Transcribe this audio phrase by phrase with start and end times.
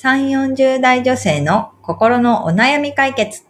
[0.00, 3.42] 3、40代女性の心のお悩み解決。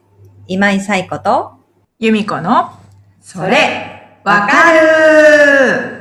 [0.47, 1.53] 今井冴子と、
[1.99, 2.71] 由美子の、
[3.21, 5.99] それ、わかる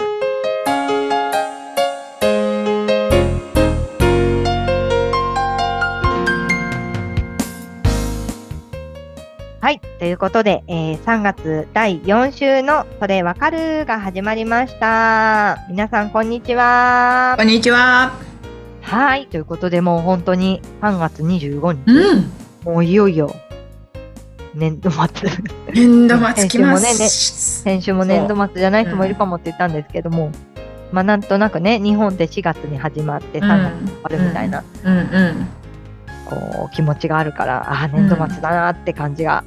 [9.59, 9.81] はい。
[9.99, 15.57] ということで、えー3月第4週のそれわかるが始まりました。
[15.69, 17.43] 皆さん、こんにちはこ。
[17.43, 18.36] んにちは。
[18.87, 19.27] はい。
[19.27, 21.91] ということで、もう本当に3月25日。
[21.91, 22.31] うん。
[22.63, 23.35] もういよいよ、
[24.55, 25.03] 年度末。
[25.73, 27.61] 年度末来ま先週もねねす。
[27.63, 30.31] 先週も年度末じゃない人もいるかもって言ったんですけども、
[30.93, 35.47] まあなんとなくね、日本で4月に始まって3月に終わるみたいな、うんうん。
[36.25, 39.43] こう、気持ちがあるから、ああ、年度末だなって感じが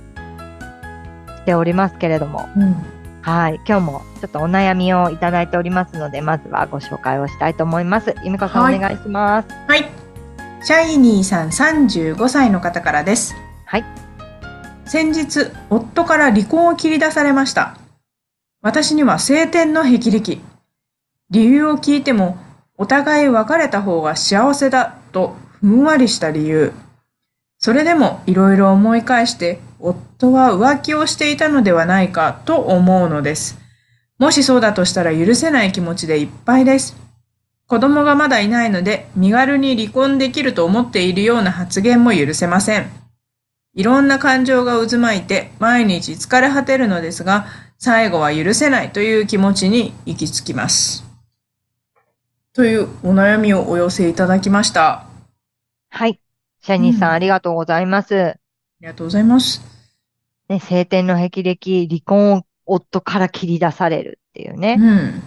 [1.38, 2.77] しておりますけれども、うん。
[3.23, 3.60] はい。
[3.66, 8.15] 今日もちょっとお悩みをいただいておりますので、まずはご紹介をしたいと思います。
[8.24, 9.48] ゆみこさん、はいお願いします。
[9.69, 9.91] はい。
[10.62, 13.34] シャイニーさん35歳の方からです。
[13.66, 13.84] はい。
[14.86, 17.78] 先日、夫から離婚を切り出されました。
[18.62, 20.41] 私には晴天の霹靂。
[21.31, 22.39] 理由を聞いても、
[22.77, 26.72] お互い別れた方が幸せだとふんわりした理由。
[27.59, 29.61] それでもいろいろ思い返して、
[30.20, 33.58] 夫は浮気をしていたのではないかと思うのです。
[34.18, 36.94] もしそうだとしたら許せない気持ちでいっぱいです。
[37.66, 42.91] 子供がまだいないので、身軽に離婚できると思っているような発言も許せません。
[43.74, 47.46] いろんな感情が渦巻いて、毎日疲れ果てるのですが、
[47.78, 51.04] 最後は許せないという気持ちに行き着きます。
[52.52, 54.91] というお悩みをお寄せいただきました。
[54.91, 55.06] あ
[55.88, 56.20] はい。
[56.60, 58.36] シャニーさん、うんありがとうございます。
[58.80, 59.80] りがとうございます。
[60.51, 64.79] ね、晴天の霹靂、離婚を夫から切り出されるっていうね。
[64.79, 65.23] だうん。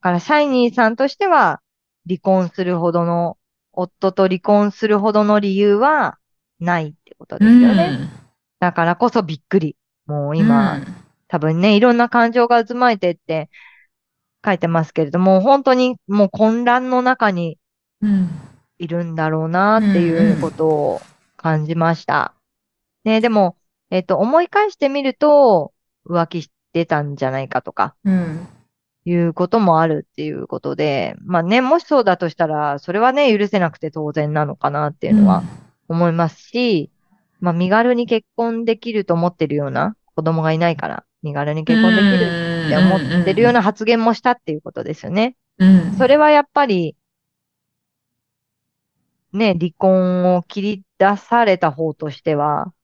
[0.00, 1.60] から、シャイニーさんとしては、
[2.08, 3.36] 離婚するほどの、
[3.72, 6.18] 夫と離婚するほどの理由は
[6.60, 8.08] ないってことですよね。
[8.58, 9.76] だからこそびっくり。
[10.06, 10.80] もう今、
[11.28, 13.50] 多分ね、いろんな感情が渦巻いてって
[14.44, 17.58] 書いてますけれども、本当にもう混乱の中に
[18.00, 18.10] うん。
[18.10, 18.28] うん。
[18.78, 21.00] いるんだろうなっていうことを
[21.36, 22.34] 感じました。
[23.04, 23.56] ね、でも、
[23.94, 25.72] えっと、思い返してみると、
[26.04, 28.48] 浮気してたんじゃないかとか、うん。
[29.04, 35.44] いうこともあるっていうことで、まあね、もしそうだとしたら、それはね、許せなくて当然なのかなっていうのは
[35.86, 36.90] 思いますし、
[37.38, 45.36] まあ身軽に結婚できると思ってるような子供がいないから、身軽に結婚できるって思ってるような発言もしたっていうことですよね。
[45.58, 45.94] うん。
[45.98, 46.96] それはやっぱり、
[49.32, 52.83] ね、離婚を切り出された方としてはうん。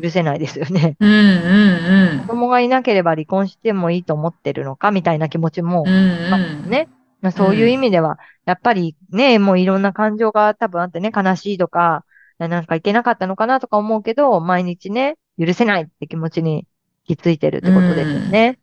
[0.00, 0.96] 許せないですよね。
[1.00, 1.08] うん。
[1.08, 2.20] うん。
[2.20, 5.92] 子供がいなければ離婚してもいいと思ってるのかみたいな気持ちもうん。
[5.92, 6.34] うん。
[6.34, 6.88] あるね。
[7.20, 12.04] まあそういう意味では、やっぱりね、もういろんな感情が多分あってね、悲しいとか、
[12.38, 16.66] なんかいけなかったのかなとか思うけど、毎日ね、許せないって気持ちに
[17.04, 18.58] 気づいてるってことですよね。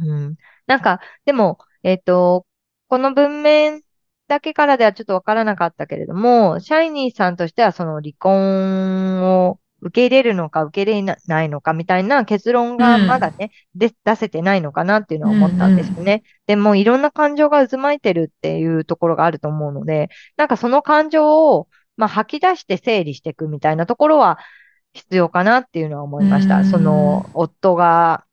[0.00, 0.36] うん。
[0.66, 2.46] なんか、でも、えっと、
[2.88, 3.82] この文面
[4.26, 16.22] だけからではちょっとわからなかったけれども、シャイニーさんとしてはその離婚を受け入れるのか受け入れないのかみたいな結論がまだね、で出せてないのかなっていうのは思ったんですよね。
[16.46, 20.08] でもいろんな感情が渦巻いてるっていうところがあると思うので、
[20.38, 24.38] なんかその感情を、まあ、吐き出して整理していくみたいなところは
[24.94, 26.58] 必要かなっていうのは思いました。
[26.58, 28.24] うんその、夫が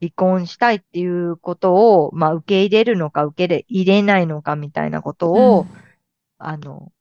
[0.00, 5.66] 離婚したいっていうことを、まあ、受け入れるのか受け入れないのかみたいなことを、
[6.38, 6.92] あの、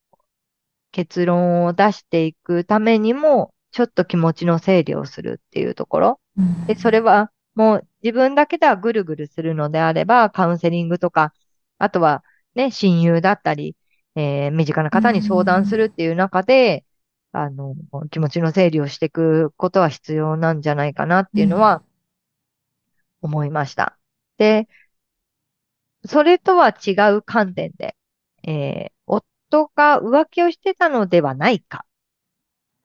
[0.91, 6.21] 結論を出していくためにも、ちょっと気持ちの整理をするっていうところ。
[6.37, 11.33] うん、で、それはもう自分だけではぐるぐるするのであれば、カウンセリングとか、
[11.77, 12.23] あとは
[12.55, 13.75] ね、親友だったり、
[14.15, 16.85] えー身近な方に相談するっていう中で、
[17.33, 17.75] あの、
[18.11, 21.83] 気持ちの整理をしていくことは必要なんじゃないかなっていうのは
[23.21, 23.97] 思いました。
[24.37, 24.69] で、
[26.05, 27.97] それとは違う観点で、
[28.43, 28.91] えー
[29.51, 31.85] 夫が浮気をしてたのではないか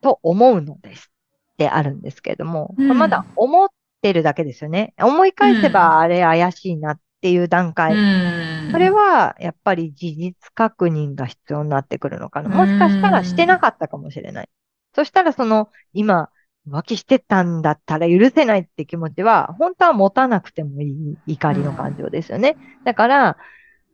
[0.01, 1.11] と思うのです
[1.55, 3.69] ってあるんですけれども、うんまだ思っ
[4.03, 4.95] てるだけですよね。
[4.99, 7.95] 思い返せばあれ怪しいなっていう段階。
[7.95, 12.49] うんそれはやっぱり事実確認が必要になってくるのかな。
[12.49, 14.49] もしかしたらしてなかったかもしれない。
[14.95, 16.31] そしたらその今
[16.69, 22.57] 浮気してたんだったら許せないって気持ちは本当は持たなくてもいい怒りの感情ですよね。
[22.85, 23.37] だから、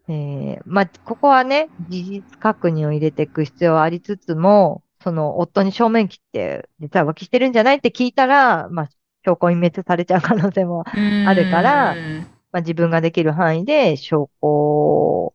[0.08, 8.88] えーまあ、ここはね、事実確認を入れていく必要はありつつも、その夫に正面切って、実は浮気してるんじゃないって聞いたら、まあ、
[9.24, 10.84] 証拠隠滅されちゃう可能性も
[11.22, 15.34] あるからうんまあ、自分ができる範囲で証拠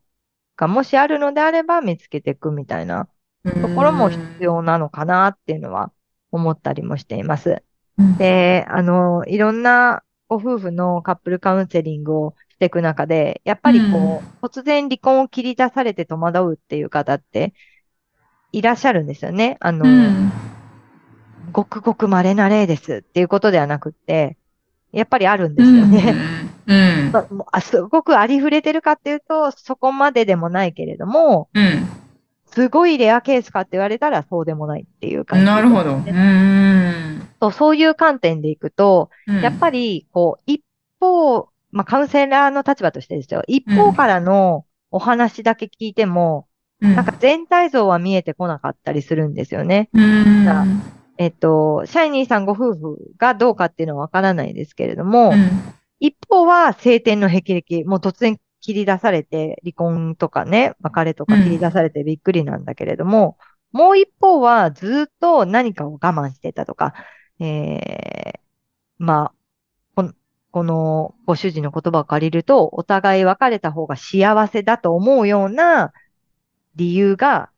[0.57, 3.09] がもしあるのであれば見つけていくみたいな
[3.61, 5.93] ところも必要なのかなっていうのは
[6.31, 7.63] 思ったりもしています。
[7.97, 8.17] うん。
[8.17, 17.53] で、あの、いろんなご夫婦のカップルカウンセリングをしていく中で、やっぱりこう、突然離婚を切り出されて戸惑うっていう方って
[18.51, 19.57] いらっしゃるんですよね。
[19.59, 20.31] あの、うん。
[21.51, 24.37] ごくごく稀な例ですっていうことではなくって、
[24.91, 26.15] やっぱりあるんですよね。
[26.67, 27.11] うん。
[27.11, 31.87] まあもうあすごくありふれてるかっていうと、そこまででもないけれども、うん。
[32.47, 35.95] すごいレアケースかって言われたらそうでもないっていう感じ、なるほど。
[35.95, 37.27] うん。
[37.39, 40.61] そうそういう観点でいくと、うんやっぱり、こう、一
[40.99, 43.43] 方、まあ、カウンセラーの立場としてですよ。
[43.47, 46.50] 一方からのお話だけ聞いても、うん
[46.81, 49.89] なんか全体像は見えてこなかったりするんですよね。
[49.93, 50.45] うん。
[50.45, 50.65] だ
[51.17, 55.73] えっと、シャイニーさんご夫婦がどうかっていうのはわからないですけれども、うん
[56.03, 63.37] 一方は晴天の霹靂、もう突然切り出されて、離婚とかね、別れとかうん切り出されてびっくりなんだけれども、
[63.71, 66.95] もう一方はずっと何かを我慢してたとか、
[67.39, 68.39] えー、
[68.97, 69.33] まあ、
[69.95, 70.13] この
[70.49, 75.93] このご主人の言葉を借りると、お互い別れた方が幸せだと思うような
[76.75, 77.49] 理由が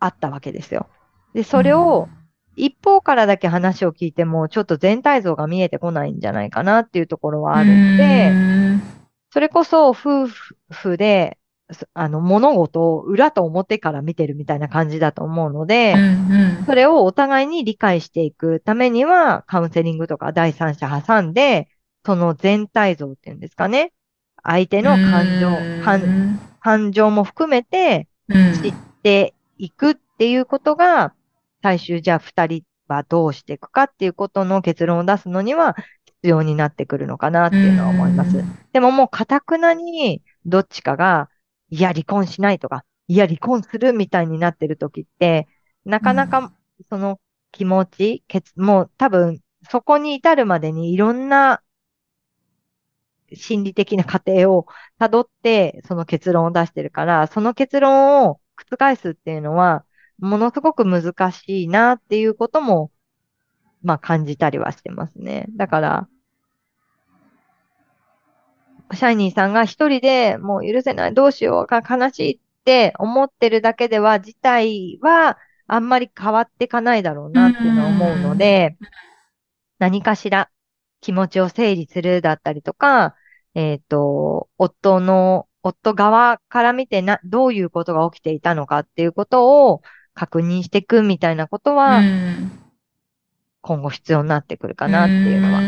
[0.00, 0.88] あったわけですよ。
[1.34, 2.08] で、それを、
[2.56, 8.82] 一方からだけ話を聞いても、ちょっと全体像が見えてこないんじゃないかなっていうところはあるので、うん
[9.30, 11.38] それこそ夫婦で、
[11.70, 21.68] そあの、物事を裏と表から見てるみたいな感じだと思うので、うんそれをお互いに理解していくためには、カウンセリングとか第三者挟んで、
[22.04, 23.92] その全体像っていうんですかね。
[24.48, 28.54] 相手の感情、感感情も含めてうん。
[28.62, 31.14] 知っていくっていうことが、
[31.62, 38.44] 最終じゃあ二人はどうしていくかっていうことの結論を出すのには必要になってくるのかなっていうのは思います。
[38.72, 41.30] でももう、かたくなに、どっちかが、
[41.70, 45.48] いや、離婚しないとか、いや、離婚するみたいになってる時って、
[45.84, 46.52] なかなか、
[46.90, 47.18] その
[47.52, 48.24] 気持ち、
[48.56, 49.40] もう多分、
[49.70, 51.62] そこに至るまでにいろんな
[53.34, 54.66] 心理的な過程を
[54.98, 59.84] 辿って、その結論を出してるから、その結論を覆すっていうのは、
[60.18, 62.90] ものすごく難しいなっていうことも、
[63.82, 65.46] まあ感じたりはしてますね。
[65.56, 66.08] だから、
[68.94, 78.76] シャイニーさんが一人でもう許せない、どうしようか、悲しいって思ってるだけでは、事態はあんまり変わっていかないだろうなっていうのは思うので、
[79.78, 80.50] 何かしら
[81.00, 83.14] 気持ちを整理するだったりとか、
[83.54, 89.82] えっと、夫の、夫側から見てな、どういうことが起きていたのかっていうことを
[90.14, 92.00] 確認していくみたいなことは、
[93.60, 95.60] 今後必要になってくるかなっていうのは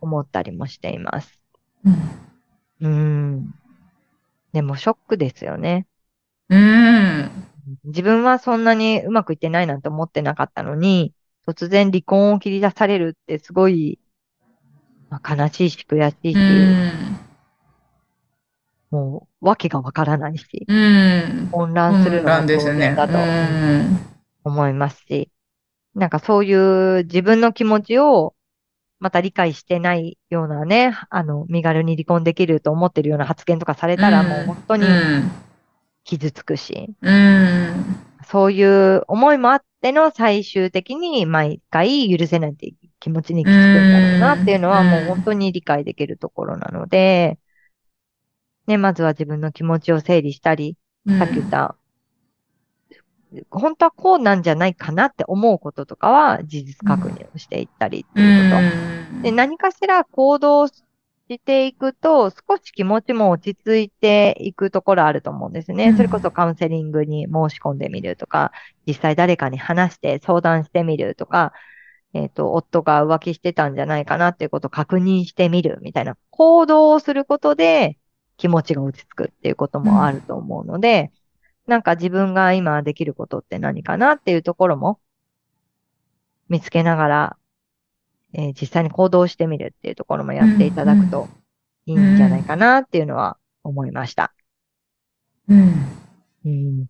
[0.00, 1.40] 思ったりもしています。
[2.80, 3.54] うん。
[4.52, 5.86] でもショックですよね。
[6.48, 7.30] うん。
[7.84, 11.12] 自分はそんなにうまくいってないなんて思ってなかったのに、
[11.46, 13.98] 突然離婚を切り出されるってすごい、
[15.10, 16.38] まあ、悲しいし悔しいし、
[18.90, 21.48] もう訳がわからないし、うん。
[21.50, 22.80] 混乱するのなも当んですよね。
[22.80, 22.96] 然。
[22.96, 23.98] だとうん。
[24.44, 25.30] 思いますし、
[25.94, 28.34] なんかそういう自分の気持ちを
[29.00, 34.86] また理解してないようなね、あの、身軽に離婚できると思ってるような発言とかされたらもう本当に
[36.04, 37.96] 傷つくし、うん。
[38.24, 47.38] そういう思いもあっての最終的に毎回許せないって気持ちに行き着くんだろうなっていうのはうんもう本当に理解できるところなので、
[48.66, 50.76] ね、まずは自分の気持ちを整理したり、
[51.18, 51.76] さっき言った、
[53.50, 58.56] 本当はこうなんじゃないかなって思うこととかは事実確認をしていったりっていうこ
[59.16, 59.22] と。
[59.22, 60.82] で、何かしら行動し
[61.38, 65.88] ていくと、少し気持ちも落ち着いていくところあると思うんですね。
[65.88, 68.52] うんそれこそカウンセリングに申し込んでみるとか、
[68.86, 71.52] 実際誰かに話して相談してみるとか、
[72.14, 77.98] えっ、と、夫が浮気してたんじゃないかなっていうことを確認してみるみたいな行動をすることで
[78.38, 81.12] 気持ちが落ち着くっていうこともあると思うので、
[81.66, 85.00] なんか自分が今できることって何かなっていうところも
[86.48, 87.36] 見つけながら、
[88.32, 91.28] えー実際に行動してみるっていうところもやっていただくと
[91.86, 94.32] いいんじゃないかなっていうのは思いました。
[95.48, 95.74] うん。
[96.44, 96.86] うん。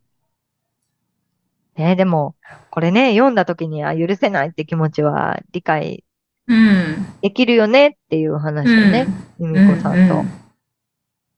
[1.79, 1.97] ね。
[1.97, 2.35] でも、
[2.71, 6.05] これね、読んだ時には許せないって気持ちは理解
[6.49, 7.07] うん。
[7.21, 9.07] できるよねっていう話をね、
[9.39, 10.25] ゆみこさんと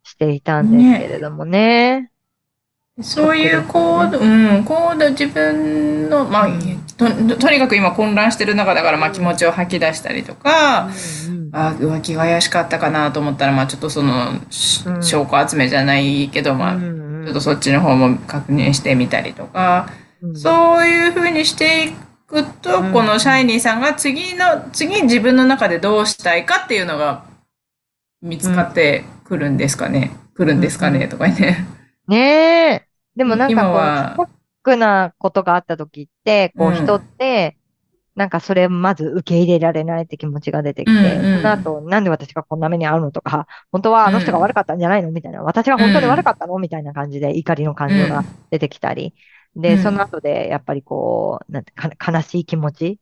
[0.04, 2.10] していたんですけれどもね。
[3.02, 6.48] そういう行動、うん、行動、自分の、まあ、
[6.96, 7.06] と、
[7.36, 10.90] とにかく今混乱してる中だから、まあ気持ちを吐き出したりとか、
[11.28, 19.99] うんあ、浮気が怪しかったかなと思ったら、まあちょっとその、証拠集めじゃないけど、まあ、うんちょっとそっちの方も確認してみたりとか、うん
[20.34, 21.92] そういうふうにしてい
[22.26, 22.92] くと、うん。
[22.92, 27.24] このシャイニーさんが次の、次自分の中でどうしたいかっていうのが
[28.22, 30.12] 見つかってくるんですかね。
[30.34, 31.66] 来るんですかね、とかね。
[32.08, 32.18] ね
[32.72, 32.86] え。
[33.16, 34.14] でもなん今かこう、は。
[34.16, 34.28] ショッ
[34.62, 37.56] クなことがあった時って、こううん人って、
[38.16, 49.14] なんかそれまず受け入れられないって気持ちが出てきて、うんうんその後、なんで私がこんな目に遭うのとか、本当はあの人が悪かったんじゃないのみたいな、私が本当に悪かったのみたいな感じで怒りの感情が出てきたり、
[49.56, 53.00] で、うんその後でやっぱりこう、なんてか悲しい気持ち、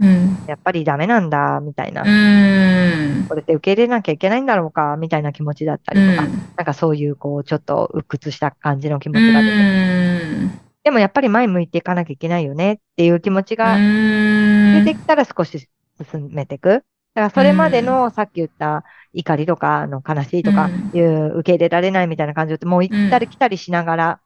[0.00, 0.36] うん。
[0.46, 2.04] やっぱりダメなんだ、みたいなう。
[2.04, 3.26] ーん。
[3.28, 10.60] これって受け入れなきゃいけないんだろうか、みたいな気持ちだったりとか、うんなんかそういうこう、ちょっと鬱屈した感じの気持うちが出てきてーん。
[10.84, 15.68] でもやっぱり前向いていかなきゃいけないよねっていう気持ちが出てきたら少し
[16.10, 16.68] 進めていく。
[16.68, 24.20] だからそれまでのさっき言った怒りとかあの悲しいとかうんいう受け入れられないみたいな感情ってもう行ったり来たりしながら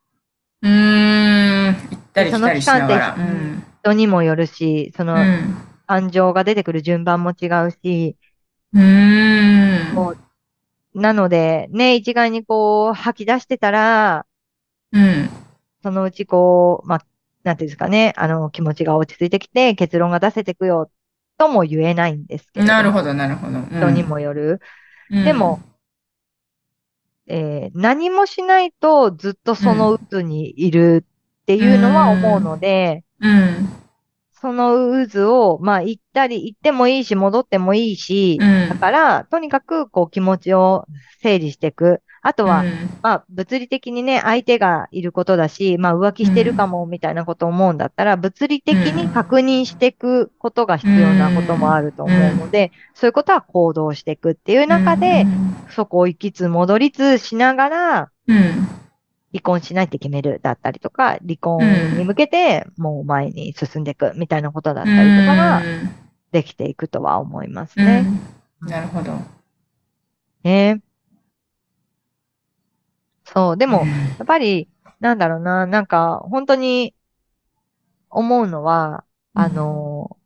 [0.62, 1.31] うーん。
[1.74, 3.14] 行ったり来たりしながら。
[3.14, 5.56] その期間って人にもよるし、そのうん。
[5.86, 8.16] 感情が出てくる順番も違うし、
[8.72, 9.94] うーん。
[9.94, 10.16] こ
[10.94, 14.26] うなのでね、一概にこう吐き出してたら、
[14.92, 15.28] うん。
[15.82, 17.06] そのうちこう、まあ、
[17.42, 20.90] なんていうんですかね、あの気持ちが落ち着いてきて結論が出せていくよ
[21.38, 23.58] とも言えないんですけれどもなるほど、なるほど。
[23.60, 24.60] 人にもよる。
[25.10, 25.24] うん。
[25.24, 25.60] でも、
[27.26, 31.06] えー何もしないとずっとその渦にいる
[31.42, 33.68] っていうのは思うので、うん。
[34.40, 38.68] その渦を、まあ行ったり、行ってもいいし、戻ってもいいし、うん。
[38.70, 40.86] だから、とにかくこう気持ちを
[41.20, 42.02] 整理していく。
[42.24, 42.72] あとは、うん
[43.02, 55.26] まあ物理的にね、相手がいることだし、まあ浮気してるかもみたいなことを思うんだったら、物理的に確認していくことが必要なこともあると思うので、そういうことは行動していくっていう中で、
[55.70, 58.68] そこを行きつ戻りつしながら、うん。
[59.32, 61.60] 離婚しないって決めるだったりとか、離婚
[61.96, 65.62] に向けてもう前に進んでいくみたいなことだったりとかが
[66.32, 68.04] できていくとは思いますうんね。
[68.62, 69.12] うんなるほど。
[70.44, 70.80] ね。
[73.24, 73.56] そう。
[73.56, 73.84] でも、や
[74.22, 74.68] っぱり、
[75.00, 76.94] なんだろうな、なんか、本当に
[78.08, 80.16] 思うのは、あの、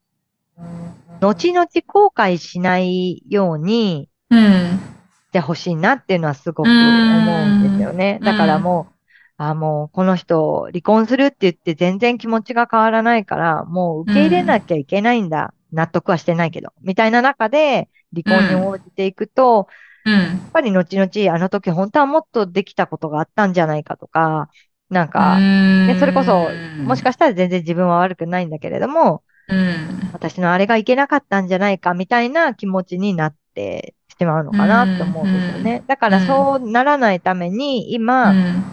[1.20, 4.38] 後々後悔しないようにうん。
[4.38, 8.18] してほしいなっていうのはすごく思うんですよね。
[8.20, 8.95] うんだからもう、
[9.38, 15.52] あ、もうこの人離婚するって言って全然気持ちが変わらないから、もう受け入れなきゃいけないんだ。
[15.72, 16.72] 納得はしてないけど。
[16.82, 19.68] みたいな中で離婚に応じていくと、
[20.04, 20.12] うん。
[20.12, 24.48] やっぱり後々あの時本当はもっとできたことがあったんじゃないかとか、
[24.88, 26.48] なんか、ね、それこそ、
[26.84, 30.10] もしかしたら全然自分は悪くないんだけれども、うん。
[30.12, 35.82] 私のあれがいけなかったんじゃないかみたいな気持ちになってしまうのかなって思うんですよね。
[35.86, 38.64] だからそうならないために今、うん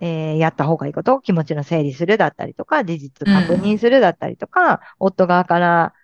[0.00, 5.94] えーやった方がいいことを気持ちの整理するだったりとか、事実確認するだったりとか、夫側から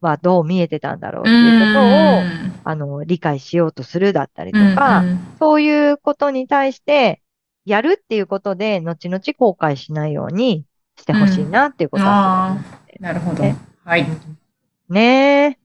[0.00, 2.28] はどう見えてたんだろうっていうことを、
[2.64, 5.02] あの、理解しようとするだったりとか、
[5.38, 7.22] そういうことに対して、
[7.64, 13.56] やるっていうことで、後々後悔しないようにしてほしいなっていうことはすごい思ってなるほどね。
[13.84, 14.06] はい。
[14.88, 15.58] ねえ。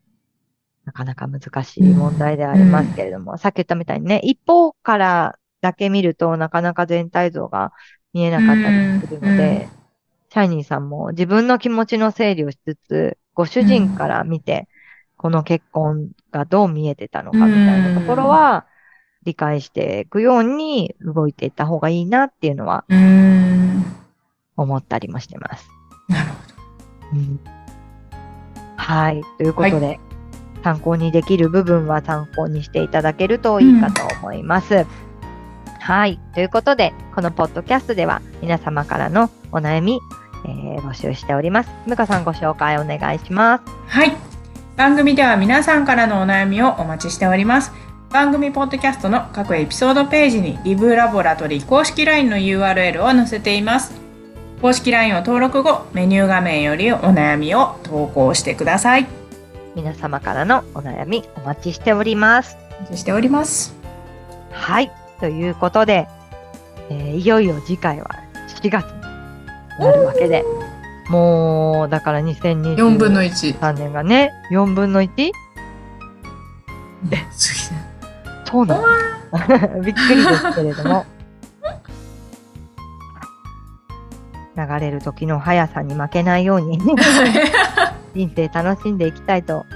[0.86, 7.72] なかなか難しい問題でありますけれども、さっき言ったみたいにね、一方からだけ見るとなかなか全体像が
[8.14, 9.70] 見えなかったりするのうんで、
[10.30, 14.68] シャイニーさんも自分の気持ちの整理をしつつ、ご主人から見て、
[15.18, 18.68] この結婚がどう見えてたのかみたいなところは、
[19.24, 23.84] 理解していくように動いていった方がいいなっていうのはうん。
[24.56, 25.68] 思ったりもしてます。
[26.08, 26.38] なるほ
[27.14, 27.40] うん
[28.78, 29.22] はい。
[29.38, 30.00] ということで、
[30.64, 34.86] 参考にできる部分は参考にしていただけるといいかと思います。
[35.88, 36.20] はい。
[36.34, 40.02] ということで、このポッドキャストでは皆様からのお悩み、
[40.44, 41.70] えー募集しております。
[41.86, 43.66] むかさんご紹介お願いします。
[43.66, 43.72] ど。
[43.88, 44.12] はい。
[44.76, 47.72] 番組では皆さんからのお悩みをお待ちしております。
[48.10, 53.94] 番組ポッドキャストの各エピソードページにリブラボラトリー公式 LINE の URL を載せています。
[54.62, 59.08] 公式 LINE を登録後、メニュー画面よりお悩みを投稿してください。
[59.74, 62.58] 皆様からのお悩みお待ちしております。
[62.80, 63.74] お待ちしております。
[64.52, 64.92] はい。
[65.20, 66.08] ということで、
[66.90, 68.10] えーいよいよ次回は
[68.62, 70.44] 7月になるわけで、
[71.10, 73.74] もう、だから2023 4分の1。
[73.74, 75.32] 年がね、4分の 1?
[78.46, 79.82] そうなの？
[79.84, 81.06] びっくりですけれども。
[84.58, 86.80] 流れる時の速さに負けないように
[88.16, 89.68] 人生楽しんでいきたいと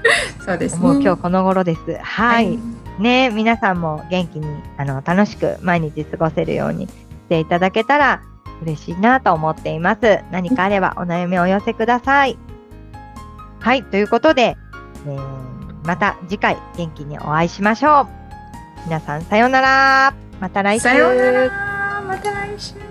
[0.43, 0.81] そうですね。
[1.03, 2.00] 今日この頃です。
[2.01, 2.57] はい。
[3.00, 6.93] ね皆さんも元気にあの楽しく毎日過ごせるようにし
[7.29, 8.21] ていただけたら
[8.62, 10.19] 嬉しいなと思っています。
[10.31, 12.38] 何かあればお悩みをお寄せください。
[13.60, 14.57] はい、ということで、
[15.07, 15.51] えー
[15.83, 18.07] また次回元気にお会いしましょう。
[18.86, 20.13] 皆さんさようなら。
[20.39, 20.83] また来週。
[20.83, 22.01] さようなら。
[22.01, 22.90] また来週。